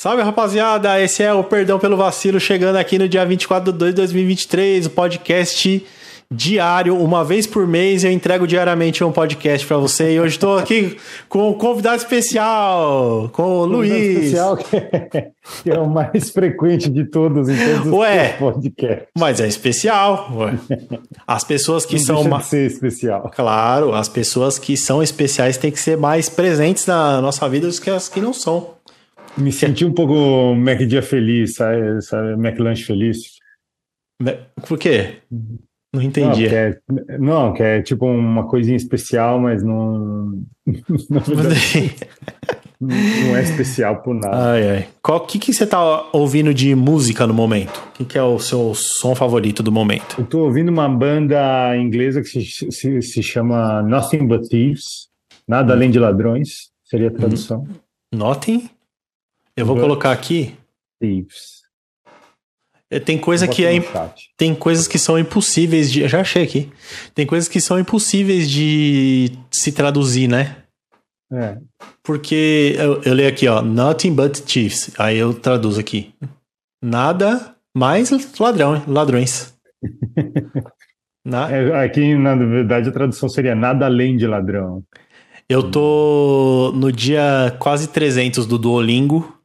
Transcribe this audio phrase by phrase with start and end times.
[0.00, 3.90] Salve rapaziada, esse é o Perdão pelo Vacilo chegando aqui no dia 24 de 2
[3.92, 5.86] de 2023, o podcast
[6.32, 10.56] diário, uma vez por mês eu entrego diariamente um podcast para você e hoje estou
[10.56, 10.96] aqui
[11.28, 13.92] com um convidado especial, com o Luiz.
[13.92, 15.30] especial que é,
[15.62, 19.08] que é o mais frequente de todos em todos os Ué, podcasts.
[19.18, 20.32] Mas é especial.
[20.34, 20.54] Ué.
[21.26, 23.30] As pessoas que Não são deixa ma- de ser especial.
[23.36, 27.80] Claro, as pessoas que são especiais têm que ser mais presentes na nossa vida do
[27.80, 28.79] que as que não são.
[29.38, 32.00] Me senti um pouco Mac Dia Feliz, sabe?
[32.02, 32.36] sabe?
[32.36, 33.18] Mac Lanche Feliz.
[34.66, 35.18] Por quê?
[35.30, 35.58] Não
[35.94, 36.48] Não entendi.
[36.48, 36.78] que, é,
[37.18, 41.94] não, que é tipo uma coisinha especial, mas não, verdade,
[42.80, 44.52] não é especial por nada.
[44.52, 44.88] Ai, ai.
[45.02, 47.78] Qual que, que você tá ouvindo de música no momento?
[47.88, 50.16] O que, que é o seu som favorito do momento?
[50.18, 55.08] Eu tô ouvindo uma banda inglesa que se, se, se chama Nothing But Thieves,
[55.48, 57.66] Nada Além de Ladrões, seria a tradução.
[58.14, 58.68] Nothing?
[59.56, 60.54] Eu vou But- colocar aqui.
[61.00, 61.60] Thieves.
[62.90, 63.70] É, Tem coisa que é
[64.36, 66.06] tem coisas que são impossíveis de.
[66.08, 66.72] Já achei aqui.
[67.14, 70.56] Tem coisas que são impossíveis de se traduzir, né?
[71.32, 71.56] É,
[72.02, 74.90] Porque eu, eu leio aqui, ó, nothing but thieves.
[74.98, 76.12] Aí eu traduzo aqui.
[76.82, 79.54] Nada mais ladrão, ladrões.
[81.24, 84.82] Na- É, aqui, na verdade, a tradução seria nada além de ladrão.
[85.48, 89.36] Eu tô no dia quase 300 do Duolingo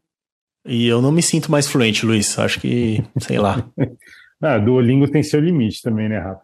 [0.66, 2.38] e eu não me sinto mais fluente, Luiz.
[2.40, 3.64] Acho que, sei lá.
[4.42, 6.42] Ah, Duolingo tem seu limite também, né, Rafa?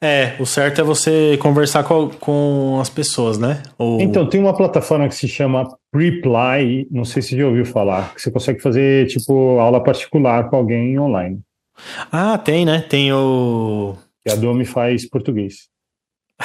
[0.00, 3.62] É, o certo é você conversar com, com as pessoas, né?
[3.78, 4.00] Ou...
[4.00, 8.14] Então, tem uma plataforma que se chama Preply, não sei se você já ouviu falar,
[8.14, 11.40] que você consegue fazer, tipo, aula particular com alguém online.
[12.10, 12.80] Ah, tem, né?
[12.80, 13.94] Tem o.
[14.26, 15.68] E a Domi faz português.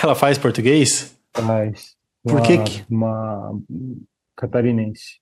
[0.03, 1.17] Ela faz português?
[1.33, 1.95] Faz.
[2.23, 3.57] Por que que- Uma
[4.35, 5.20] catarinense.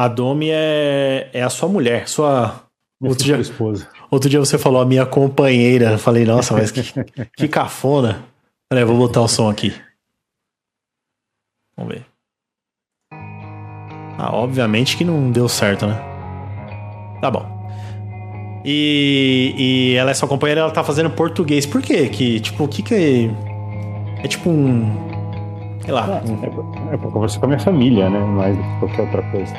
[0.00, 2.64] A Domi é, é a sua mulher, sua.
[2.98, 3.86] Minha Outro dia- esposa.
[4.10, 5.90] Outro dia você falou a minha companheira.
[5.92, 6.80] Eu falei, nossa, mas que,
[7.36, 8.24] que cafona.
[8.70, 9.74] Peraí, vou botar o som aqui.
[11.76, 12.06] Vamos ver.
[14.18, 15.98] Ah, obviamente que não deu certo, né?
[17.20, 17.44] Tá bom.
[18.64, 21.66] E, e ela é sua companheira, ela tá fazendo português.
[21.66, 22.08] Por quê?
[22.08, 24.24] Que, tipo, o que que é...
[24.24, 24.94] É tipo um...
[25.84, 26.06] Sei lá.
[26.06, 28.18] Ah, é, pra, é pra conversar com a minha família, né?
[28.18, 29.54] Mais do que qualquer outra coisa.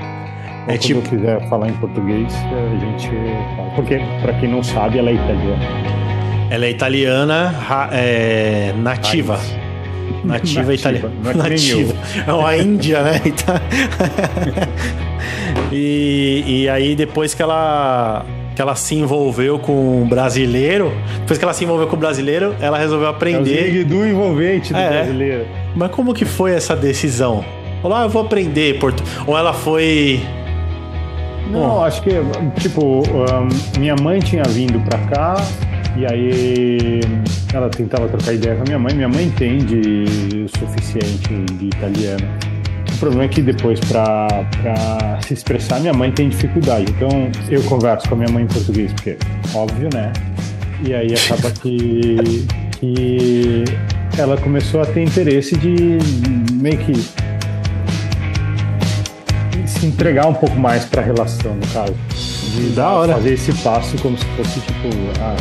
[0.68, 3.08] Ou É quando tipo- eu quiser falar em português, a gente
[3.56, 3.70] fala.
[3.76, 5.66] Porque, pra quem não sabe, ela é italiana.
[6.50, 7.56] Ela é italiana,
[7.94, 9.36] é, nativa.
[9.38, 9.62] Raiz.
[10.24, 11.12] Nativa, Nativa, italiana.
[11.26, 11.94] é Nativa.
[12.28, 13.22] É uma Índia, né?
[13.26, 13.62] Ita-
[15.72, 21.46] e, e aí, depois que ela, que ela se envolveu com um brasileiro, depois que
[21.46, 23.64] ela se envolveu com o brasileiro, ela resolveu É aprender.
[23.72, 24.90] Zig do envolvente do É, é.
[24.90, 25.46] brasileiro.
[25.76, 27.44] Mas como que foi essa decisão?
[27.82, 29.02] Falou, ah, eu vou aprender portu...
[29.26, 30.20] Ou ela foi.
[31.52, 32.12] Não, acho que,
[32.60, 33.04] tipo,
[33.78, 35.36] minha mãe tinha vindo pra cá
[35.98, 37.02] e aí
[37.54, 38.94] ela tentava trocar ideia com a minha mãe.
[38.94, 42.28] Minha mãe entende o suficiente de italiano.
[42.94, 44.28] O problema é que depois, pra,
[44.62, 46.86] pra se expressar, minha mãe tem dificuldade.
[46.92, 49.18] Então, eu converso com a minha mãe em português, porque,
[49.54, 50.14] óbvio, né?
[50.88, 52.46] E aí acaba que,
[52.80, 53.64] que
[54.18, 55.98] ela começou a ter interesse de
[56.54, 56.94] meio que
[59.82, 61.96] se entregar um pouco mais para a relação, no caso.
[62.56, 63.14] De Da hora.
[63.16, 65.36] fazer esse passo como se fosse tipo ah,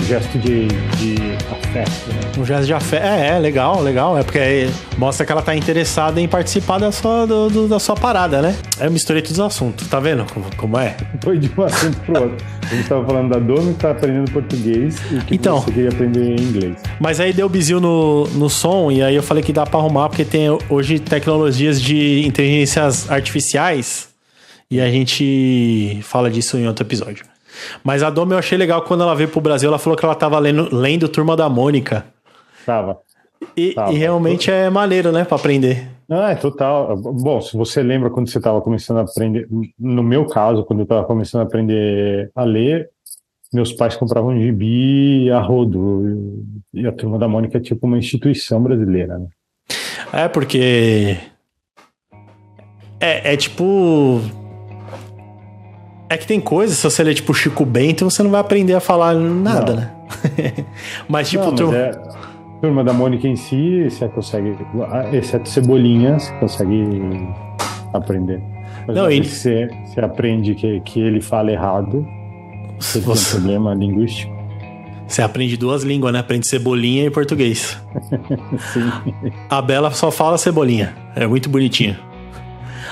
[0.00, 1.14] um gesto de, de
[1.50, 1.90] afeto.
[2.08, 2.20] Né?
[2.38, 3.02] Um gesto de afeto.
[3.04, 4.16] É, é, legal, legal.
[4.18, 7.94] É porque mostra que ela tá interessada em participar da sua, do- do- da sua
[7.94, 8.56] parada, né?
[8.78, 10.96] Aí eu misturei todos os assuntos, tá vendo como, como é?
[11.22, 12.46] Foi de um assunto pro outro.
[12.62, 15.60] A gente estava falando da Domi que tá aprendendo português e que Então.
[15.60, 16.76] você queria aprender inglês.
[17.00, 20.08] Mas aí deu bizil no, no som, e aí eu falei que dá pra arrumar,
[20.08, 24.08] porque tem hoje tecnologias de inteligências artificiais,
[24.70, 27.24] e a gente fala disso em outro episódio.
[27.82, 30.14] Mas a Domi eu achei legal quando ela veio pro Brasil, ela falou que ela
[30.14, 32.04] tava lendo, lendo Turma da Mônica.
[32.64, 32.98] Tava.
[33.56, 33.92] E, Tava.
[33.92, 35.88] e realmente é maneiro, né, pra aprender.
[36.10, 36.96] Ah, é total.
[36.96, 39.46] Bom, se você lembra quando você estava começando a aprender,
[39.78, 42.88] no meu caso, quando eu estava começando a aprender a ler,
[43.52, 46.44] meus pais compravam um gibi a rodo.
[46.72, 49.26] E a Turma da Mônica é tipo uma instituição brasileira, né?
[50.12, 51.16] É, porque.
[53.00, 54.20] É, é tipo.
[56.10, 58.80] É que tem coisas, se você ler tipo Chico Bento, você não vai aprender a
[58.80, 59.80] falar nada, Não.
[59.80, 59.92] né?
[61.08, 61.90] mas tipo, Não, mas tu- é,
[62.62, 64.56] Turma da Mônica em si, você consegue,
[65.12, 67.28] exceto Cebolinha, você consegue
[67.92, 68.40] aprender.
[68.86, 72.06] Mas Não, e- você, você aprende que, que ele fala errado,
[72.80, 74.32] você tem um problema linguístico.
[75.06, 76.18] você aprende duas línguas, né?
[76.20, 77.78] Aprende cebolinha e português.
[78.72, 78.90] Sim.
[79.50, 80.94] A Bela só fala cebolinha.
[81.14, 82.00] É muito bonitinha.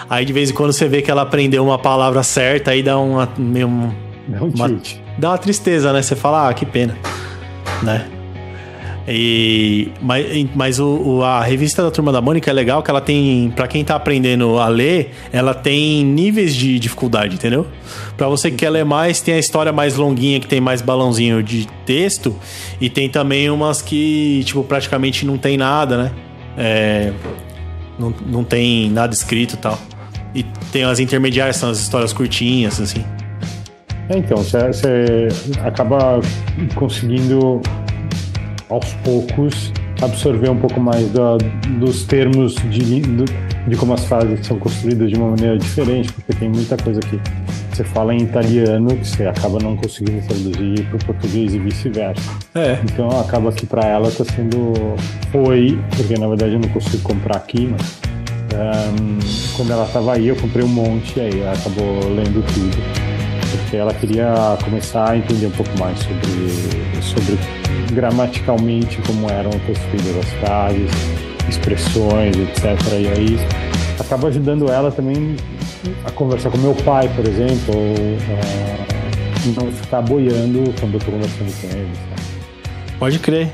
[0.09, 2.99] Aí de vez em quando você vê que ela aprendeu uma palavra certa, aí dá
[2.99, 3.93] uma meio um-
[4.29, 4.81] Dá um uma-
[5.19, 6.03] dá uma tristeza, né?
[6.03, 6.97] Você fala, ah, que pena,
[7.83, 8.07] né?
[9.09, 10.87] E, mas mas o,
[11.19, 13.95] o- a revista da Turma da Mônica é legal que ela tem, Pra quem tá
[13.95, 17.69] aprendendo a ler, ela tem níveis de dificuldade, entendeu?
[18.17, 21.41] Pra você que quer ler mais, tem a história mais longuinha que tem mais balãozinho
[21.41, 22.35] de texto
[22.81, 26.11] e tem também umas que, tipo, praticamente não tem nada, né?
[26.59, 27.13] É,
[27.97, 29.79] não, não tem nada escrito e tal.
[30.37, 33.03] E tem as intermediárias, são as histórias curtinhas, assim.
[34.11, 35.29] É, então, você,
[35.65, 36.21] acaba
[36.75, 37.63] conseguindo,
[38.69, 39.73] aos poucos,
[40.03, 41.39] absorver um pouco mais da-
[41.81, 46.51] dos termos de, de como as frases são construídas de uma maneira diferente, porque tem
[46.51, 47.19] muita coisa que
[47.73, 52.31] você fala em italiano que você acaba não conseguindo traduzir para o português e vice-versa.
[52.55, 52.79] É.
[52.85, 54.73] Então acaba que para ela está sendo
[55.33, 58.01] foi, porque na verdade eu não consigo comprar aqui, mas
[58.53, 59.19] ehm,
[59.57, 62.77] quando ela estava aí eu comprei um monte aí ela acabou lendo tudo,
[63.51, 67.39] porque ela queria começar a entender um pouco mais sobre sobre
[67.93, 70.91] gramaticalmente como eram construídas as frases,
[71.49, 72.65] expressões, etc.
[72.93, 73.39] E aí
[73.99, 75.37] acaba ajudando ela também
[76.05, 77.95] a conversar com meu pai, por exemplo, ou,
[78.31, 78.87] eh,
[79.55, 81.91] não ficar boiando quando eu estou conversando com ele.
[81.95, 82.99] sabe?
[82.99, 83.53] Pode crer.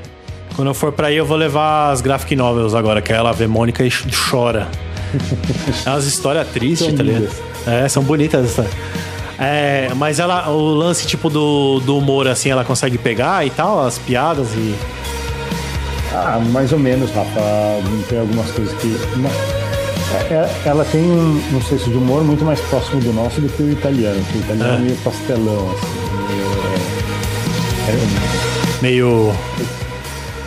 [0.55, 3.33] Quando eu for pra aí, eu vou levar as graphic novels agora, que aí ela
[3.33, 4.69] vê Mônica e ch- chora.
[5.85, 7.29] É umas histórias tristes, tá ligado?
[7.67, 8.67] É, são bonitas essas.
[9.39, 13.85] É, mas ela, o lance tipo do, do humor, assim, ela consegue pegar e tal,
[13.87, 14.75] as piadas e.
[16.15, 17.41] Ah, mais ou menos, Rafa.
[18.09, 18.89] Tem algumas coisas que.
[19.17, 19.31] não-
[20.31, 23.49] é- é- Ela tem um, um senso de humor muito mais próximo do nosso do
[23.49, 24.23] que o italiano.
[24.35, 24.79] O italiano é, É.
[24.79, 25.87] meio pastelão, assim.
[28.81, 29.27] meio.
[29.27, 29.35] meio-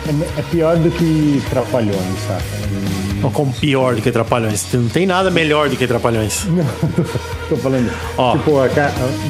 [0.08, 3.30] é, é pior do que Trapalhões, saca?
[3.32, 4.66] Como pior do que Trapalhões.
[4.72, 6.44] Não tem nada melhor do que Trapalhões.
[6.44, 6.64] Não,
[7.48, 7.90] tô falando.
[8.16, 8.36] Ó.
[8.36, 8.52] Tipo,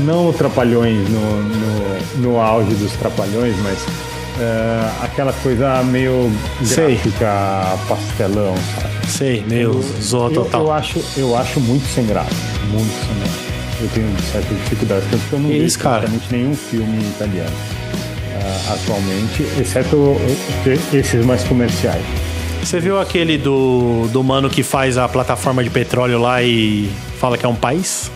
[0.05, 3.79] não Trapalhões no, no, no auge dos Trapalhões, mas
[4.39, 6.31] é, aquela coisa meio
[6.63, 6.97] Sei.
[6.97, 9.09] gráfica, pastelão, saca?
[9.09, 10.63] Sei, meio zoa total.
[10.63, 12.31] eu acho, eu acho muito sem graça.
[12.71, 13.47] Muito sem graça.
[13.81, 16.01] Eu tenho certa dificuldade, tanto que eu não vejo cara?
[16.01, 17.57] praticamente nenhum filme italiano
[18.69, 20.17] atualmente, exceto
[20.93, 22.03] esses mais comerciais.
[22.63, 26.91] Você viu aquele do, do mano que faz a plataforma de petróleo lá e
[27.21, 28.11] fala que é um país?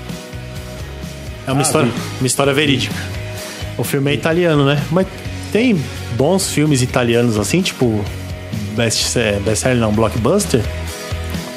[1.46, 2.00] É uma, Ah, história, vi.
[2.20, 2.94] uma história verídica.
[3.78, 4.82] O filme é italiano, né?
[4.90, 5.06] Mas
[5.52, 5.80] tem
[6.16, 8.04] bons filmes italianos assim, tipo
[8.76, 10.60] best, é, best-seller não, blockbuster?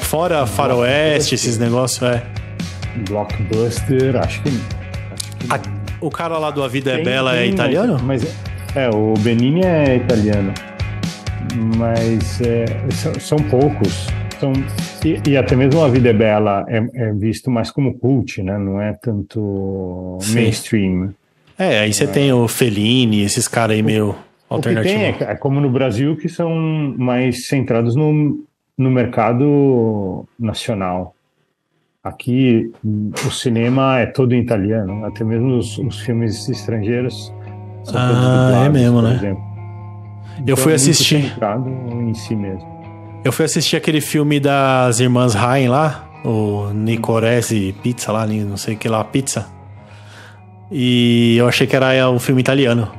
[0.02, 2.22] Fora faroeste, esses negócios, é.
[3.08, 4.60] Blockbuster, acho que.
[5.50, 5.60] A-
[6.00, 7.98] o cara lá do A Vida é Tem- Bela é tem, italiano?
[8.02, 8.32] Mas, mas
[8.74, 10.52] é, o Benini é italiano.
[11.76, 14.08] Mas é, são, são poucos.
[14.40, 14.52] São,
[15.04, 18.58] e, e até mesmo a Vida é Bela é, é visto mais como cult, né?
[18.58, 20.34] Não é tanto Sim.
[20.34, 21.14] mainstream.
[21.56, 24.16] É, aí você tem o Fellini, esses caras aí meio
[24.50, 26.50] O que tem é, é como no Brasil, que são
[26.98, 28.44] mais centrados no,
[28.76, 31.14] no mercado nacional.
[32.02, 37.32] Aqui o cinema é todo em italiano, até mesmo os, os filmes estrangeiros
[37.84, 39.14] são Ah, todos é dublados, mesmo, né?
[39.14, 39.44] exemplo.
[40.46, 41.32] Eu fui é assistir.
[42.08, 42.74] em si mesmo.
[43.24, 48.74] Eu fui assistir aquele filme das irmãs Rain lá, o Nicorese Pizza lá, não sei
[48.74, 49.46] o que lá, pizza.
[50.70, 52.90] E eu achei que era um filme italiano.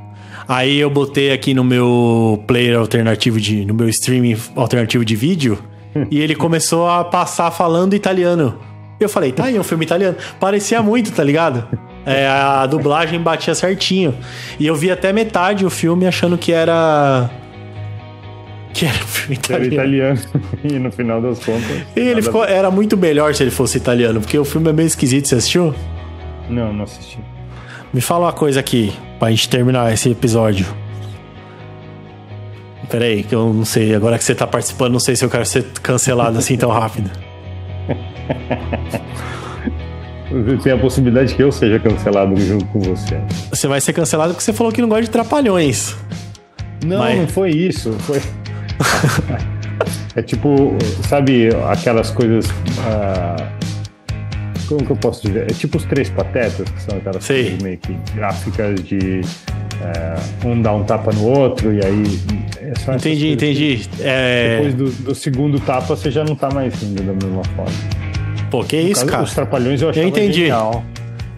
[0.48, 3.66] Aí eu botei aqui no meu player alternativo de.
[3.66, 5.60] no meu streaming alternativo de vídeo.
[6.12, 8.56] e ele começou a passar falando italiano.
[9.00, 10.16] Eu falei, tá aí, é um filme italiano.
[10.40, 11.68] Parecia muito, tá ligado?
[12.06, 14.16] É, a dublagem batia certinho.
[14.60, 17.30] E eu vi até metade o filme achando que era.
[18.74, 20.20] Que era um filme Era italiano.
[20.20, 20.20] italiano
[20.64, 21.82] e no final das contas.
[21.96, 24.88] E ele ficou, era muito melhor se ele fosse italiano, porque o filme é meio
[24.88, 25.28] esquisito.
[25.28, 25.74] Você assistiu?
[26.50, 27.18] Não, não assisti.
[27.94, 30.66] Me fala uma coisa aqui, pra gente terminar esse episódio.
[32.90, 33.96] Pera aí, que eu não sei.
[33.96, 37.10] Agora que você tá participando, não sei se eu quero ser cancelado assim tão rápido.
[40.64, 43.20] Tem a possibilidade que eu seja cancelado junto com você.
[43.50, 45.96] Você vai ser cancelado porque você falou que não gosta de trapalhões.
[46.84, 47.94] Não, Mas- não foi isso.
[48.00, 48.22] Foi.
[50.16, 50.76] é tipo,
[51.08, 52.46] sabe, aquelas coisas.
[52.88, 53.36] ah,
[54.68, 55.44] como que eu posso dizer?
[55.44, 57.44] É tipo os três patetas, que são aquelas Sei.
[57.44, 59.22] coisas meio que gráficas de
[59.82, 62.04] ah, um dar um tapa no outro, e aí.
[62.60, 63.90] é Entendi, coisas que entendi.
[64.02, 64.56] É...
[64.58, 68.05] Depois do, do segundo tapa, você já não tá mais rindo da mesma forma.
[68.56, 69.24] Pô, que isso, Caso- cara?
[69.24, 70.40] Os trapalhões eu achava entendi.
[70.42, 70.82] genial.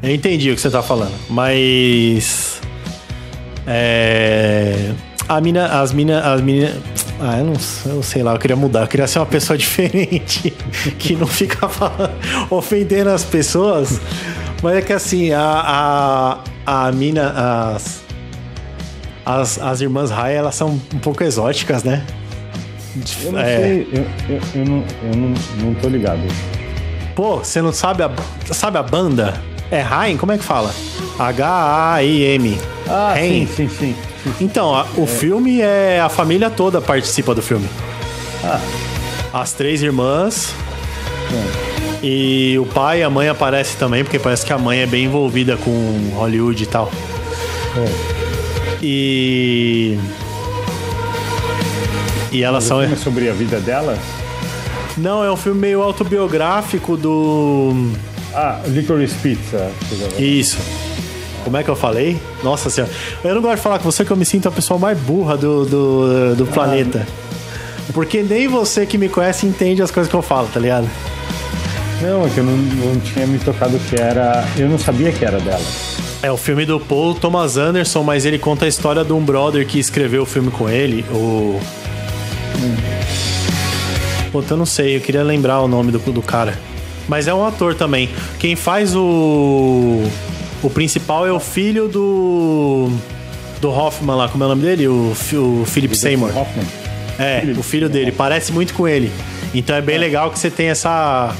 [0.03, 2.61] Eu entendi o que você tá falando, mas.
[3.65, 4.91] É.
[5.27, 5.65] A mina.
[5.81, 6.21] As mina.
[6.31, 6.71] As mina.
[7.19, 7.53] Ah, eu não,
[7.87, 10.53] eu sei lá, eu queria mudar, eu queria ser uma pessoa diferente,
[10.99, 12.13] que não fica falando,
[12.51, 13.99] ofendendo as pessoas.
[14.61, 17.31] Mas é que assim, a, a, a mina,
[17.75, 18.03] as,
[19.25, 22.05] as, as irmãs Raya, elas são um pouco exóticas, né?
[23.25, 23.57] Eu não é.
[23.57, 25.33] sei, eu, eu, eu, não, eu não,
[25.63, 26.21] não tô ligado.
[27.17, 28.11] Pô, você não sabe a,
[28.53, 29.41] sabe a banda?
[29.71, 30.17] É Haim?
[30.17, 30.71] Como é que fala?
[31.17, 32.59] H-A-I-M.
[32.87, 33.95] Ah, sim, sim, sim.
[34.39, 35.07] Então, a, o é.
[35.07, 35.99] filme é.
[35.99, 37.67] A família toda participa do filme.
[38.43, 38.61] Ah.
[39.33, 40.53] As três irmãs.
[41.33, 42.05] É.
[42.05, 45.05] E o pai e a mãe aparecem também, porque parece que a mãe é bem
[45.05, 46.91] envolvida com Hollywood e tal.
[47.77, 48.77] É.
[48.79, 49.97] E.
[52.31, 52.79] E elas Mas são.
[52.79, 53.97] É sobre a vida dela?
[54.97, 57.91] Não, é um filme meio autobiográfico do.
[58.33, 59.71] Ah, Licorice Pizza.
[60.17, 60.57] Isso.
[61.43, 62.19] Como é que eu falei?
[62.43, 62.91] Nossa senhora.
[63.23, 65.37] Eu não gosto de falar com você que eu me sinto a pessoa mais burra
[65.37, 66.53] do, do, do ah.
[66.53, 67.07] planeta.
[67.93, 70.89] Porque nem você que me conhece entende as coisas que eu falo, tá ligado?
[72.01, 74.45] Não, é que eu não, não tinha me tocado que era.
[74.57, 75.63] Eu não sabia que era dela.
[76.21, 79.65] É o filme do Paul Thomas Anderson, mas ele conta a história de um brother
[79.65, 81.59] que escreveu o filme com ele, o.
[82.59, 83.36] Hum.
[84.31, 86.57] Puta, eu não sei, eu queria lembrar o nome do, do cara.
[87.07, 88.09] Mas é um ator também.
[88.39, 90.03] Quem faz o.
[90.61, 92.89] O principal é o filho do.
[93.61, 94.87] Do Hoffman lá, como é o nome dele?
[94.87, 96.29] O, o Philip Seymour.
[96.35, 96.65] Hoffman.
[97.17, 97.59] É, Philip.
[97.59, 98.11] o filho dele.
[98.11, 99.11] Parece muito com ele.
[99.53, 99.99] Então é bem é.
[99.99, 101.33] legal que você tem essa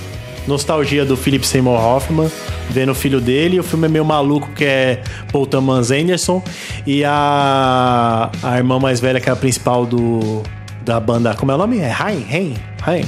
[0.47, 2.31] nostalgia do Philip Seymour Hoffman,
[2.69, 3.59] vendo o filho dele.
[3.59, 5.01] O filme é meio maluco, que é
[5.31, 6.41] Paul Thomas Anderson.
[6.85, 10.41] E a, a irmã mais velha, que é a principal do,
[10.83, 11.35] da banda.
[11.35, 11.79] Como é o nome?
[11.79, 12.25] É Haim?
[12.31, 12.55] Haim?
[12.85, 13.03] Haim?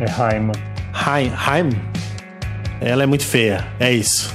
[0.00, 0.50] É Haim.
[0.92, 1.32] Haim.
[1.34, 1.70] Haim?
[2.80, 3.66] Ela é muito feia.
[3.78, 4.34] É isso.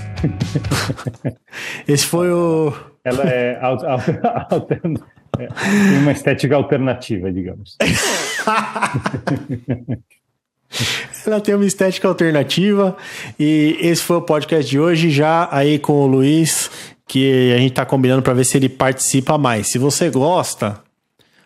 [1.88, 2.74] Esse foi o.
[3.04, 4.60] Ela é, é
[5.40, 7.78] tem uma estética alternativa, digamos.
[11.26, 12.96] Ela tem uma estética alternativa.
[13.40, 16.70] E esse foi o podcast de hoje, já aí com o Luiz,
[17.08, 19.68] que a gente tá combinando para ver se ele participa mais.
[19.68, 20.82] Se você gosta,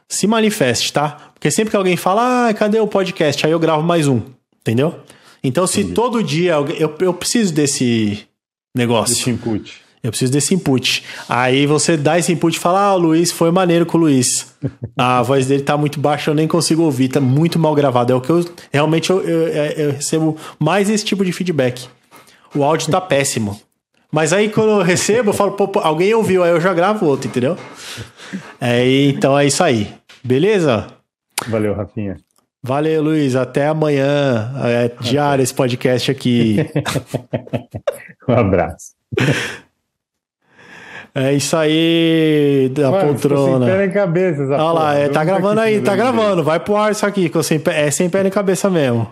[0.07, 1.26] se manifeste, tá?
[1.37, 3.45] Porque sempre que alguém fala, ah, cadê o podcast?
[3.45, 4.21] Aí eu gravo mais um,
[4.59, 4.95] entendeu?
[5.43, 5.93] Então, se Entendi.
[5.93, 8.27] todo dia eu, eu preciso desse
[8.75, 9.15] negócio.
[9.15, 9.81] Desse input.
[10.03, 11.03] Eu preciso desse input.
[11.29, 14.55] Aí você dá esse input e fala: Ah, o Luiz foi maneiro com o Luiz.
[14.97, 18.11] A voz dele tá muito baixa, eu nem consigo ouvir, tá muito mal gravado.
[18.11, 21.87] É o que eu realmente eu, eu, eu recebo mais esse tipo de feedback.
[22.55, 23.61] O áudio tá péssimo.
[24.11, 27.27] Mas aí quando eu recebo, eu falo, pô, alguém ouviu, aí eu já gravo outro,
[27.27, 27.57] entendeu?
[28.59, 29.93] É, então é isso aí.
[30.23, 30.96] Beleza?
[31.49, 32.17] Valeu, Rafinha.
[32.63, 33.35] Valeu, Luiz.
[33.35, 34.51] Até amanhã.
[34.63, 36.57] É diário esse podcast aqui.
[38.27, 38.93] um abraço.
[41.15, 43.65] É isso aí da Mano, poltrona.
[43.65, 44.43] Sem pé nem cabeça.
[44.43, 46.43] Olha lá, é, tá gravando aí, tá gravando.
[46.43, 49.09] Vai pro ar isso aqui, que sem pé, é sem pé nem cabeça mesmo.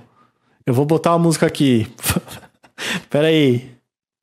[0.66, 1.88] Eu vou botar uma música aqui.
[3.10, 3.72] Pera aí.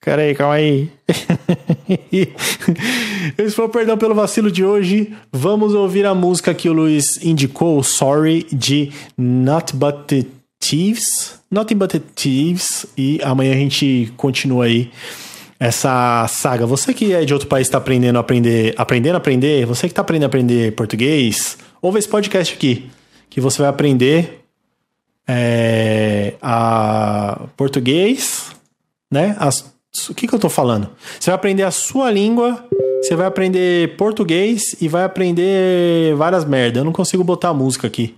[0.04, 0.92] Pera aí, calma aí.
[3.54, 5.12] Foi o Perdão pelo Vacilo de hoje.
[5.32, 10.24] Vamos ouvir a música que o Luiz indicou, Sorry, de Not But The
[10.60, 11.40] Thieves.
[11.50, 12.86] Nothing But The Thieves.
[12.96, 14.90] E amanhã a gente continua aí
[15.58, 16.66] essa saga.
[16.66, 19.92] Você que é de outro país está aprendendo a aprender, aprendendo a aprender, você que
[19.92, 22.90] está aprendendo a aprender português, ouve esse podcast aqui,
[23.30, 24.40] que você vai aprender
[25.26, 28.50] é, a português,
[29.10, 29.36] né?
[29.38, 29.71] As,
[30.08, 30.88] o que, que eu estou falando?
[31.20, 32.64] Você vai aprender a sua língua,
[33.02, 36.78] você vai aprender português e vai aprender várias merdas.
[36.78, 38.14] Eu não consigo botar a música aqui.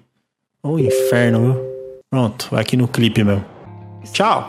[0.62, 1.74] Ô oh, inferno, viu?
[2.10, 3.44] Pronto, vai aqui no clipe mesmo.
[4.12, 4.48] Tchau!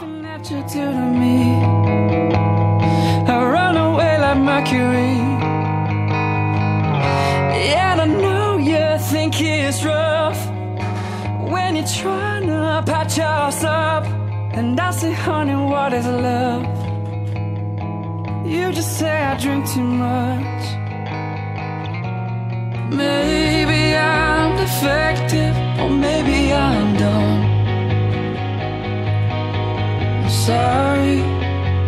[14.58, 16.85] And I say, honey, what is love?
[18.46, 20.64] You just say I drink too much.
[22.92, 27.42] Maybe I'm defective, or maybe I'm dumb.
[30.24, 31.18] I'm sorry,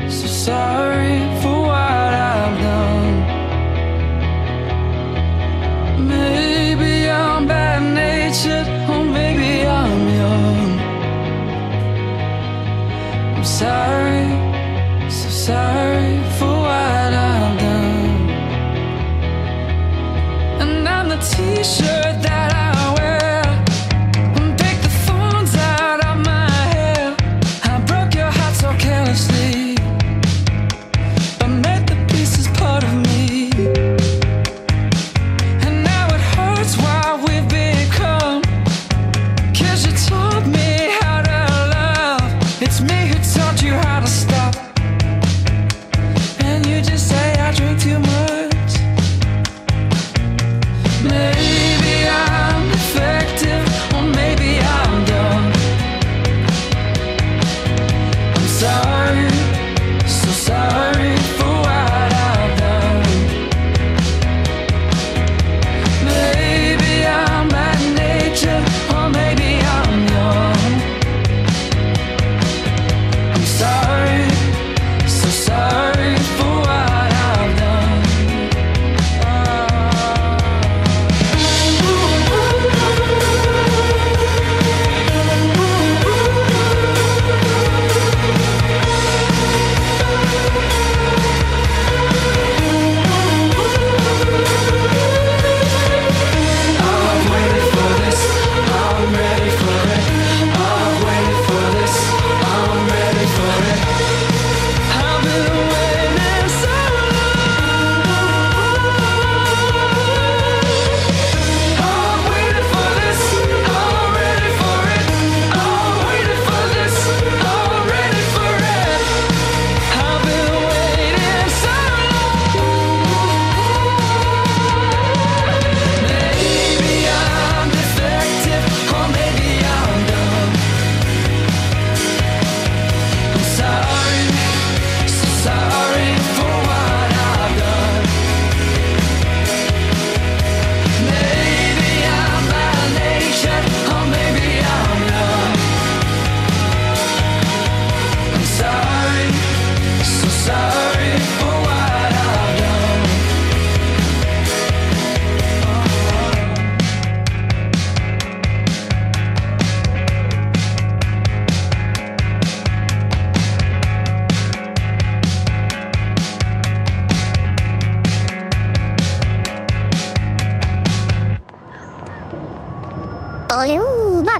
[0.10, 1.17] so sorry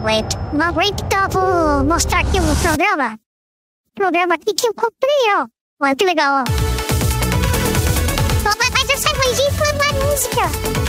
[0.08, 0.38] aguento.
[0.54, 3.20] Não aguento, então vou mostrar aqui o programa.
[3.90, 5.48] O programa aqui que eu comprei, ó.
[5.82, 6.68] Olha que legal, ó.
[8.74, 10.87] Mas essa vozinha foi uma música.